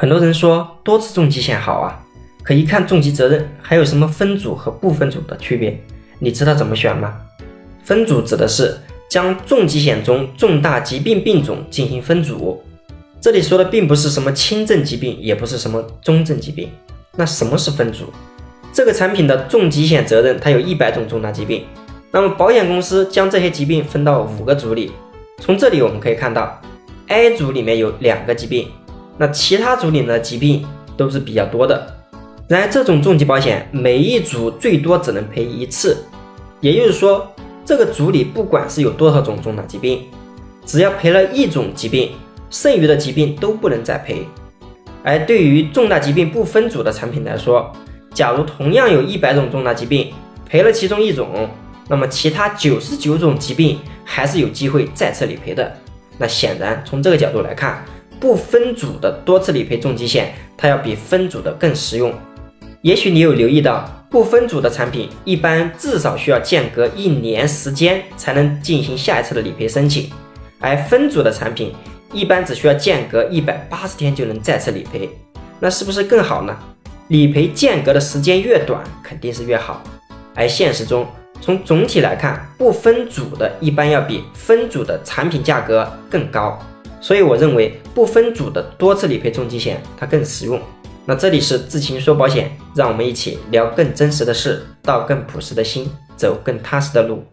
[0.00, 2.00] 很多人说多次重疾险好啊，
[2.44, 5.76] 可一看重疾责任还有什么分组和不分组的区别？
[6.20, 7.16] 你知道怎么选吗？
[7.82, 8.78] 分组指的是
[9.10, 12.62] 将重疾险中重大疾病病种进行分组。
[13.20, 16.70] 这里说的并不是什么轻症疾病，也不是什么中症疾病。
[17.16, 18.04] 那什么是分组？
[18.72, 21.64] 这个产品的重疾险责任它有一百种重大疾病，
[22.12, 24.92] 那么保险公司将这些疾病分到五个组里。
[25.40, 26.56] 从这里我们可以看到
[27.08, 28.68] ，A 组里面有两个疾病。
[29.18, 30.64] 那其他组里的疾病
[30.96, 31.86] 都是比较多的，
[32.46, 35.96] 然而这种重疾保险每一组最多只能赔一次，
[36.60, 37.26] 也就是说，
[37.64, 40.04] 这个组里不管是有多少种重大疾病，
[40.64, 42.12] 只要赔了一种疾病，
[42.48, 44.24] 剩余的疾病都不能再赔。
[45.02, 47.72] 而对于重大疾病不分组的产品来说，
[48.14, 50.12] 假如同样有一百种重大疾病，
[50.46, 51.48] 赔了其中一种，
[51.88, 55.72] 那么其他九十九种疾病还是有机会再次理赔的。
[56.18, 57.84] 那显然从这个角度来看。
[58.20, 62.12] 不分组的多次理赔重疾险，它要比分组的更实用。
[62.82, 70.10] 也许你有留意到，不分组的产品一般至少需要间隔一年时间才能进行下一次的理赔申请，
[70.60, 71.72] 而分组的产品
[72.12, 75.08] 一般只需要间隔一百八十天就能再次理赔。
[75.60, 76.56] 那是不是更好呢？
[77.08, 79.82] 理赔间隔的时间越短，肯定是越好。
[80.34, 81.06] 而现实中，
[81.40, 86.58] 从总体来看，不分组的一般要比分组的产品价格更高。
[87.00, 90.60] 所以我认为不分组的多次理赔重疾险它更实用。
[91.04, 97.24] 那这里是智勤说保险，让我们一起聊更真实的事，道更朴实的心，走更踏实的路。